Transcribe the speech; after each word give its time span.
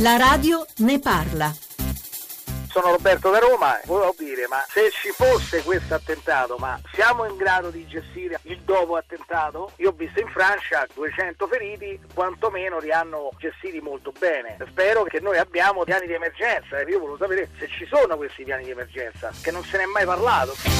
La 0.00 0.16
radio 0.16 0.64
ne 0.78 0.98
parla. 0.98 1.54
Sono 2.70 2.92
Roberto 2.92 3.30
da 3.30 3.38
Roma, 3.38 3.78
volevo 3.84 4.14
dire, 4.16 4.46
ma 4.48 4.64
se 4.66 4.90
ci 4.90 5.10
fosse 5.10 5.62
questo 5.62 5.92
attentato, 5.92 6.56
ma 6.56 6.80
siamo 6.94 7.26
in 7.26 7.36
grado 7.36 7.68
di 7.68 7.86
gestire 7.86 8.38
il 8.44 8.60
dopo 8.60 8.96
attentato? 8.96 9.72
Io 9.76 9.90
ho 9.90 9.92
visto 9.92 10.18
in 10.20 10.28
Francia 10.28 10.86
200 10.94 11.46
feriti, 11.46 12.00
quantomeno 12.14 12.78
li 12.78 12.90
hanno 12.90 13.28
gestiti 13.36 13.80
molto 13.80 14.10
bene. 14.18 14.56
Spero 14.70 15.02
che 15.02 15.20
noi 15.20 15.36
abbiamo 15.36 15.84
piani 15.84 16.06
di 16.06 16.14
emergenza, 16.14 16.78
eh. 16.78 16.88
io 16.88 16.98
volevo 16.98 17.18
sapere 17.18 17.50
se 17.58 17.68
ci 17.68 17.84
sono 17.84 18.16
questi 18.16 18.42
piani 18.42 18.64
di 18.64 18.70
emergenza, 18.70 19.30
che 19.42 19.50
non 19.50 19.62
se 19.64 19.76
ne 19.76 19.82
è 19.82 19.86
mai 19.86 20.06
parlato. 20.06 20.79